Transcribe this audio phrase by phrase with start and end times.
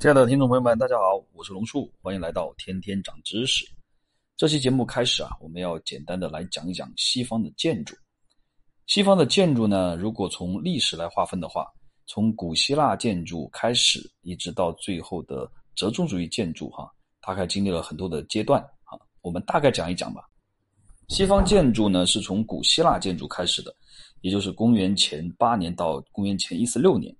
[0.00, 3.66] 亲爱的听众朋友们，大家好，我是龙树，欢迎来到天天长知识。
[4.36, 7.96] 这期节目开始啊，我们要简单的来讲一讲西方的建筑。
[8.86, 11.66] 西方的建筑呢，如果从历史来划分的话，
[12.06, 16.88] 从古希腊建筑开始，一直到最后的折中主义建筑，哈，
[17.20, 18.94] 大概经历了很多的阶段啊。
[19.22, 20.22] 我们大概讲一讲吧。
[21.08, 23.74] 西方建筑呢，是从古希腊建筑开始的，
[24.20, 27.12] 也就是公元前八年到公元前一四六年。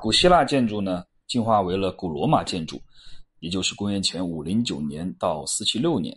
[0.00, 1.04] 古希腊建筑呢。
[1.32, 2.78] 进化为了古罗马建筑，
[3.40, 6.14] 也就是公元前五零九年到四七六年。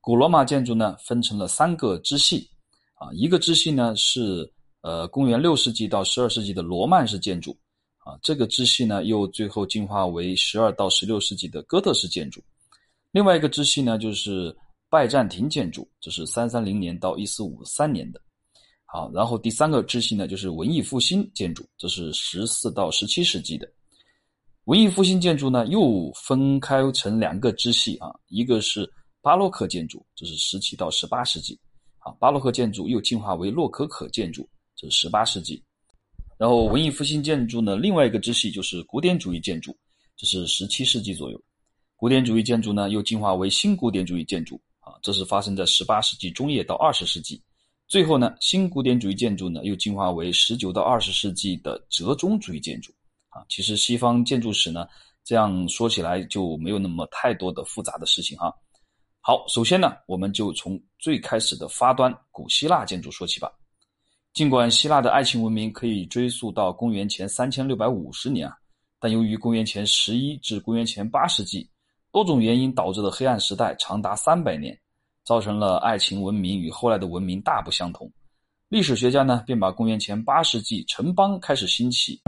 [0.00, 2.50] 古罗马建筑呢，分成了三个支系，
[2.94, 7.56] 啊，一个支系呢是呃公元六世纪到十二世纪的罗曼式建筑，
[7.98, 12.42] 啊，这个支系呢又最后进化为十二到十六世纪的哥特式建筑。
[13.12, 14.52] 另外一个支系呢就是
[14.90, 18.20] 拜占庭建筑，这是三三零年到一四五三年的。
[18.86, 23.70] 好，然后第三个支系呢就是文艺复兴建筑，这是十四到十七世纪的。
[24.68, 28.86] 文艺复兴建筑呢，又分开成两个支系啊，一个是
[29.22, 31.58] 巴洛克建筑，这是十七到十八世纪，
[32.00, 35.64] 啊，巴洛克建筑又进化为洛可可建筑，这是十八世纪。
[36.36, 39.74] 然后文艺复兴建筑呢，另外一个支系就是古典主义建筑，
[40.18, 41.42] 这是十七世纪左右。
[41.96, 47.42] 古典主义建筑呢，又进化为新古典主义建筑，啊，这是发生在十八世纪中叶到二十世纪。
[47.86, 52.92] 最后呢，新古典主义建筑呢，又进化为十九到二十世纪的折中主义建筑。
[53.28, 54.86] 啊，其实西方建筑史呢，
[55.24, 58.52] 这样说起来就没有那么太多的复杂的事情哈。
[59.20, 63.52] 好，首先呢，我们就从最开始的发端古希腊建筑说起吧。
[64.32, 68.56] 尽管希腊的爱情文明可以追溯到公元前三千六百五十年啊，
[69.00, 71.68] 但由于公元前十一至公元前八世纪
[72.12, 74.78] 多种原因导致的黑暗时代长达三百年，
[75.24, 78.10] 造成了爱情文明与后来的文明大不相同。
[78.68, 82.20] 历史学家呢，便把公元前八世纪城邦开始兴起。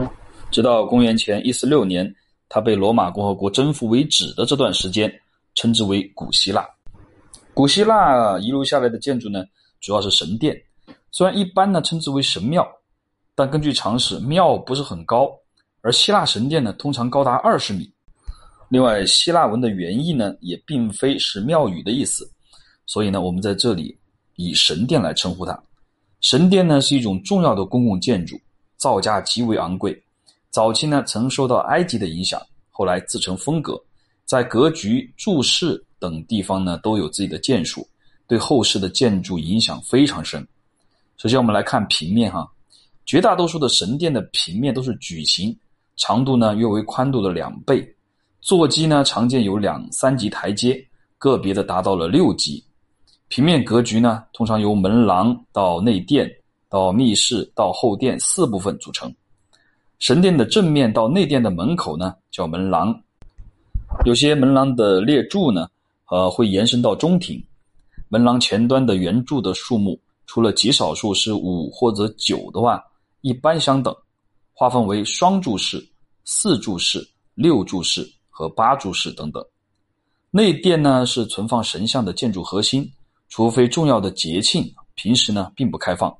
[0.51, 2.13] 直到公元前一四六年，
[2.49, 5.11] 他被罗马共和国征服为止的这段时间，
[5.55, 6.67] 称之为古希腊。
[7.53, 9.45] 古希腊遗留下来的建筑呢，
[9.79, 10.61] 主要是神殿。
[11.09, 12.67] 虽然一般呢称之为神庙，
[13.33, 15.31] 但根据常识，庙不是很高，
[15.81, 17.89] 而希腊神殿呢通常高达二十米。
[18.67, 22.29] 另外，希腊文的原意呢也并非是庙宇的意思，
[22.85, 23.97] 所以呢，我们在这里
[24.35, 25.57] 以神殿来称呼它。
[26.19, 28.39] 神殿呢是一种重要的公共建筑，
[28.77, 30.01] 造价极为昂贵。
[30.51, 33.81] 早期呢，曾受到埃及的影响，后来自成风格，
[34.25, 37.87] 在格局、柱式等地方呢都有自己的建树，
[38.27, 40.45] 对后世的建筑影响非常深。
[41.15, 42.45] 首先，我们来看平面哈，
[43.05, 45.57] 绝大多数的神殿的平面都是矩形，
[45.95, 47.81] 长度呢约为宽度的两倍，
[48.41, 50.85] 座基呢常见有两三级台阶，
[51.17, 52.61] 个别的达到了六级。
[53.29, 56.29] 平面格局呢通常由门廊到内殿
[56.67, 59.09] 到密室到后殿四部分组成。
[60.01, 62.99] 神殿的正面到内殿的门口呢，叫门廊。
[64.03, 65.69] 有些门廊的列柱呢，
[66.09, 67.41] 呃，会延伸到中庭。
[68.09, 72.83] 门廊前端的圆柱的数目，除了极少数是五或者九的话，
[73.21, 73.95] 一般相等。
[74.53, 75.87] 划分为双柱式、
[76.25, 79.45] 四柱式、六柱式和八柱式等等。
[80.31, 82.91] 内殿呢是存放神像的建筑核心，
[83.29, 86.11] 除非重要的节庆，平时呢并不开放。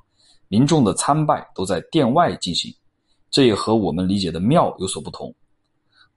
[0.50, 2.72] 民众的参拜都在殿外进行。
[3.32, 5.34] 这也和我们理解的庙有所不同。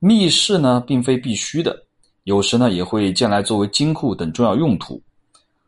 [0.01, 1.87] 密室呢，并非必须的，
[2.25, 5.01] 有时呢也会建来作为金库等重要用途。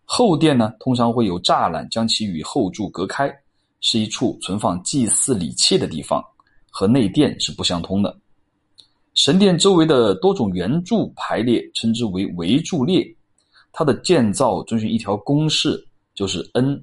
[0.05, 3.35] 后殿呢，通常会有栅栏将其与后柱隔开，
[3.81, 6.23] 是一处存放祭祀礼器的地方，
[6.71, 8.15] 和内殿是不相通的。
[9.15, 13.07] 神殿周围的多种圆柱排列，称之为围柱列。
[13.73, 15.83] 它的建造遵循一条公式，
[16.15, 16.83] 就是 n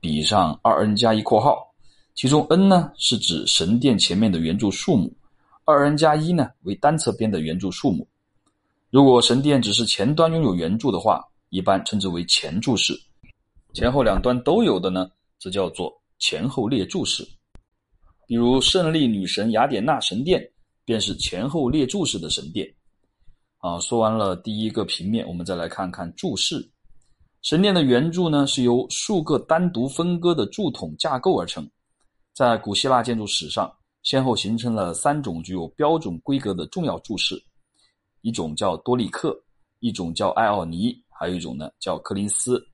[0.00, 1.71] 比上二 n 加一括号。
[2.14, 5.12] 其中 n 呢是指神殿前面的圆柱数目，
[5.64, 8.06] 二 n 加一呢为单侧边的圆柱数目。
[8.90, 12.94] 如果神殿只是前端拥有圆柱的话，一般称之为前柱式；
[13.72, 17.26] 前后两端都有的呢，则叫做前后列柱式。
[18.26, 20.46] 比如胜利女神雅典娜神殿
[20.84, 22.70] 便是前后列柱式的神殿。
[23.58, 26.70] 啊，说完了第一个平面，我们再来看看柱式。
[27.40, 31.66] 神殿的圆柱呢是由数个单独分割的柱筒架构而成。
[32.34, 33.70] 在古希腊建筑史上，
[34.02, 37.42] 先后形成了三种具有标准规格的重要柱式，
[38.22, 39.38] 一种叫多利克，
[39.80, 42.64] 一种叫艾奥尼，还有一种呢叫柯林斯，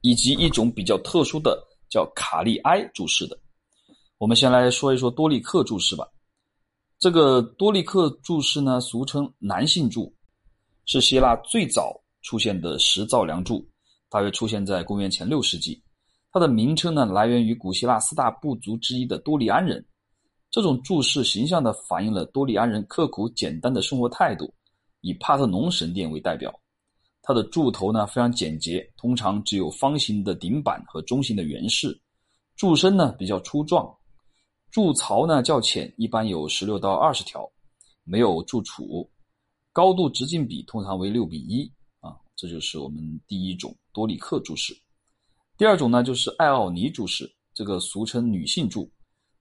[0.00, 3.38] 以及一种比较特殊的叫卡利埃柱式的。
[4.16, 6.08] 我们先来说一说多利克柱式吧。
[6.98, 10.10] 这个多利克柱式呢，俗称男性柱，
[10.86, 13.68] 是希腊最早出现的石造梁柱，
[14.08, 15.78] 大约出现在公元前六世纪。
[16.34, 19.86] 它的名称呢，来源于古希腊四大部族之一的多利安人。
[20.50, 24.52] 这种柱式形象地反映了多利安人刻苦简单的生活态度。
[25.00, 26.52] 以帕特农神殿为代表，
[27.22, 31.96] 它的柱头呢非常简洁，通常只有方形的顶板和中型的圆饰，
[32.56, 33.88] 柱身呢比较粗壮，
[34.72, 37.48] 柱槽呢较浅，一般有十六到二十条，
[38.02, 39.08] 没有柱础，
[39.72, 41.70] 高度直径比通常为六比一
[42.00, 44.76] 啊，这就是我们第一种多里克柱式。
[45.56, 48.90] 第二种呢就是艾奥尼柱式，这个俗称女性柱，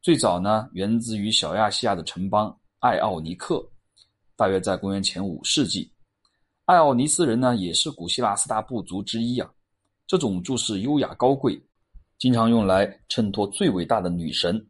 [0.01, 3.63] 最早呢源自于小亚细亚的城邦艾奥尼克。
[4.35, 5.91] 大约在公元前五世纪，
[6.65, 9.49] 艾奥尼斯人呢也是古希腊四大部族之一啊。
[10.05, 11.59] 这种柱式优雅高贵，
[12.19, 14.63] 经常用来衬托最伟大的女神。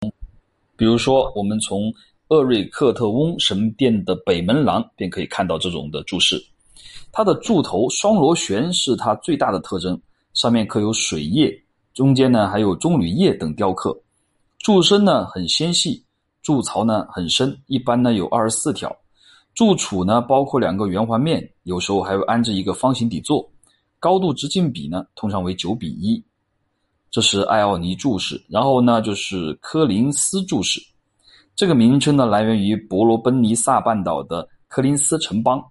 [0.78, 1.94] 比如说，我们从
[2.30, 6.42] 厄瑞克特翁神殿的北门廊便可以看到这种的柱式。
[7.12, 10.00] 它的柱头双螺旋是它最大的特征，
[10.34, 11.52] 上面刻有水叶，
[11.94, 13.98] 中间呢还有棕榈叶等雕刻。
[14.60, 16.04] 柱身呢很纤细，
[16.42, 18.96] 柱槽呢很深，一般呢有二十四条。
[19.54, 23.48] 柱础呢，包括两个圆环面，有时候还会安置一个方形底座。
[24.00, 26.22] 高度直径比呢，通常为九比一。
[27.12, 28.44] 这是艾奥尼柱式。
[28.50, 30.82] 然后呢，就是科林斯柱式。
[31.56, 35.64] 这个名称呢，来源于伯罗奔尼撒半岛的科林斯城邦。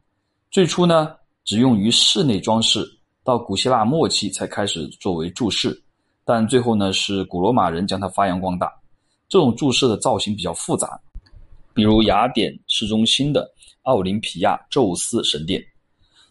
[0.51, 1.11] 最初呢，
[1.45, 2.89] 只用于室内装饰，
[3.25, 5.83] 到古希腊末期才开始作为柱式。
[6.25, 8.73] 但最后呢，是古罗马人将它发扬光大。
[9.29, 11.01] 这种柱式的造型比较复杂，
[11.75, 13.51] 比如雅典市中心的。
[13.85, 15.61] 奥林匹亚宙斯神殿，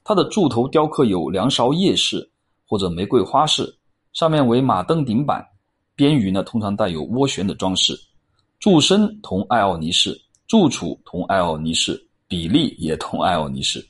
[0.05, 2.31] 它的柱头雕刻有梁勺叶式
[2.65, 3.77] 或者玫瑰花式，
[4.13, 5.45] 上面为马镫顶板，
[5.93, 7.93] 边隅呢通常带有涡旋的装饰。
[8.57, 10.17] 柱身同艾奥尼式，
[10.47, 13.85] 柱础同艾奥尼式，比例也同艾奥尼式。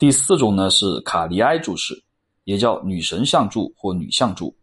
[0.00, 1.94] 第四种呢是卡利埃柱式，
[2.44, 4.56] 也叫女神像柱或女像柱。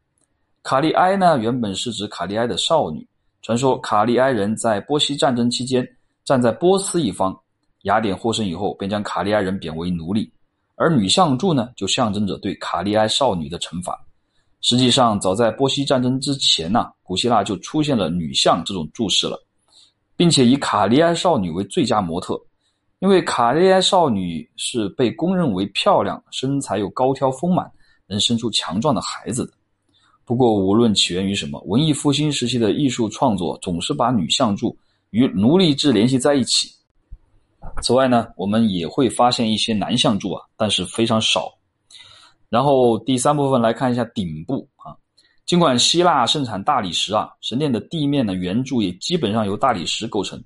[0.64, 3.08] 卡利埃呢原本是指卡利埃的少女，
[3.44, 5.88] 传说卡利埃人在波西战争期间
[6.26, 7.40] 站在波斯一方。
[7.84, 10.34] 雅典获胜以后，便将卡利埃人贬为奴隶，
[10.74, 13.96] 而女像柱呢，就象征着对卡利埃少女的惩罚。
[14.62, 19.40] 实际上，早在波西战争之前呢，古希腊就出现了女像这种柱式了，
[20.16, 22.36] 并且以卡利埃少女为最佳模特，
[23.00, 27.72] 因为卡利埃少女是被公认为漂亮、身材又高挑丰满、
[28.08, 29.54] 能生出强壮的孩子的。
[30.26, 34.76] 不过，无论起源于什么，文艺复兴时期的艺术创作总是把女像柱
[35.12, 36.70] 与奴隶制联系在一起。
[37.82, 41.54] 此外呢，我们也会发现一些男像柱啊，但是非常少。
[42.50, 44.96] 然后第三部分来看一下顶部啊，
[45.46, 50.42] 尽管希腊盛产大理石啊，神殿的地面的圆柱也基本上由大理石构成，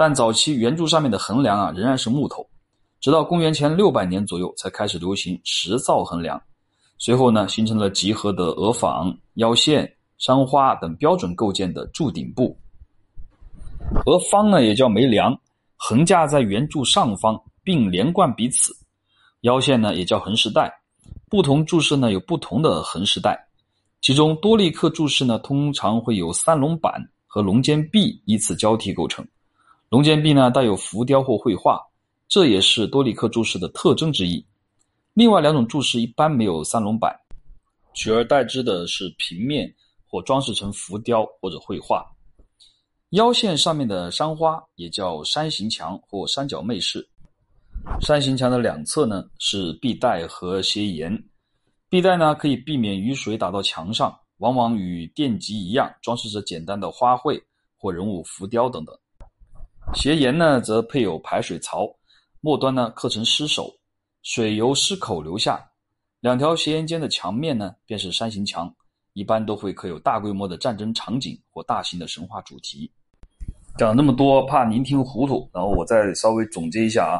[0.00, 2.48] 但早期圆柱上面的横梁啊仍然是木头，
[3.02, 6.42] 直到公元前六百年左右才开始流行石造横梁，
[6.96, 12.58] 随后呢形成了集合的额坊、腰线、山花等标准构件的柱顶部。
[14.06, 15.38] 额方呢也叫梅梁。
[15.76, 18.72] 横架在圆柱上方，并连贯彼此。
[19.42, 20.72] 腰线呢也叫横饰带，
[21.28, 23.38] 不同柱式呢有不同的横饰带。
[24.00, 29.22] 其中多利克柱式呢通常会有三龙板和龙间壁依次交替构成。
[29.90, 31.84] 龙间壁呢带有浮雕或绘画，
[32.28, 34.46] 这也是多利克柱式的特征之一。
[35.14, 37.12] 另外两种柱式一般没有三龙板，
[37.92, 39.68] 取而代之的是平面
[40.06, 42.06] 或装饰成浮雕或者绘画。
[43.10, 47.04] 腰线上面的山花也叫山形墙或三角媚式。
[48.00, 51.20] 山形墙的两侧呢是壁带和斜檐，
[51.88, 57.42] 壁带呢可以避免雨水打到墙上，往往与殿脊一样，装饰着简单的花卉
[57.76, 58.96] 或人物浮雕等等。
[59.92, 61.86] 斜檐呢则配有排水槽，
[62.40, 63.70] 末端呢刻成狮首，
[64.22, 65.60] 水由狮口流下。
[66.20, 68.72] 两条斜檐间的墙面呢便是山形墙，
[69.14, 72.90] 一般都会刻有大规模的战争场景或大型的神话主题。
[73.76, 77.18] 讲那么多，怕您听糊涂，然后我再稍微总结一下啊。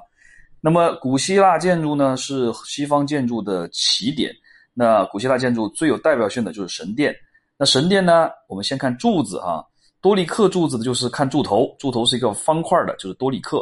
[0.60, 4.32] 那么，古希腊建筑呢是西方建筑的起点。
[4.74, 7.14] 那古希腊建筑最有代表性的就是神殿。
[7.58, 9.64] 那神殿呢，我们先看柱子啊，
[10.00, 13.58] 多利克柱子的就是看柱头，柱头是一个方块的，就是多利克；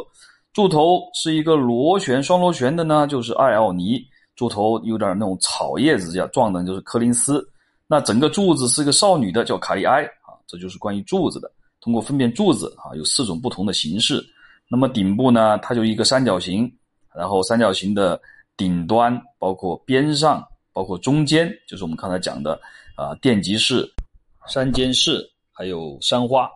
[0.53, 3.99] 柱头是一个螺旋双螺旋的呢，就是艾奥尼；
[4.35, 7.45] 柱头有点那种草叶子这样状的，就是柯林斯。
[7.87, 10.37] 那整个柱子是一个少女的，叫卡利埃啊。
[10.47, 11.51] 这就是关于柱子的。
[11.81, 14.23] 通过分辨柱子啊，有四种不同的形式。
[14.69, 16.71] 那么顶部呢，它就一个三角形，
[17.15, 18.19] 然后三角形的
[18.55, 22.59] 顶端包括边上，包括中间，就是我们刚才讲的
[22.95, 23.89] 啊，殿脊式、
[24.47, 25.27] 三间式，
[25.59, 26.49] 还有山花。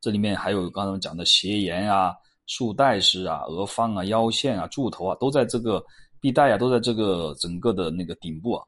[0.00, 2.14] 这里面还有刚才讲的斜檐啊、
[2.46, 5.84] 束带式啊、额方啊、腰线啊、柱头啊，都在这个
[6.20, 8.62] 壁带啊，都在这个整个的那个顶部啊，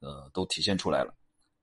[0.00, 1.12] 呃，都体现出来了。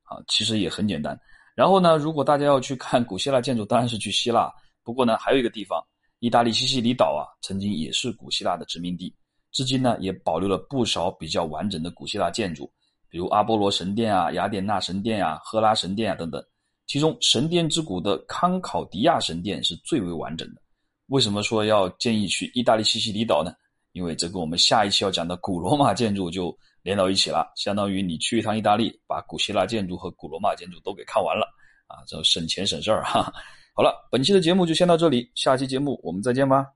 [0.03, 1.17] 啊，其实也很简单。
[1.55, 4.51] 然后呢，如果大家要去看古希腊建筑，当然是去希腊，
[4.83, 5.81] 不过呢，还有一个地方，
[6.19, 9.15] 意大利西西里岛啊，曾经也是古希腊的殖民地，
[9.53, 12.69] 至今呢也保留了不少比较完整的古希腊建筑，
[13.07, 16.43] 比如阿波罗神殿啊、雅典娜神殿啊、赫拉神殿啊等等。
[16.87, 20.61] 其中神殿之谷的康考迪亚神殿是最为完整的。
[21.07, 23.51] 为什么说要建议去意大利西西里岛呢？
[23.91, 31.45] 因为这跟我们下一期要讲的古罗马建筑就连到一起了，相当于你去一趟意大利，把古希腊建筑和古罗马建筑都给看完了
[31.87, 33.29] 啊，这省钱省事儿哈。
[33.73, 36.71] 好了，本期的节目就先到这里，下期节目我们再见吧。